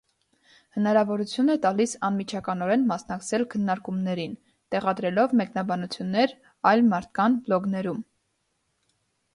Հնարավորություն 0.77 1.51
է 1.55 1.57
տալիս 1.65 1.93
ամիջականորեն 2.09 2.87
մասնակցել 2.93 3.45
քննարկումներին՝ 3.55 4.35
տեղադրելով 4.77 5.37
մեկնաբանություններ 5.43 6.35
այլ 6.73 6.87
մարդկան 6.95 7.39
բլոգներում։ 7.47 8.03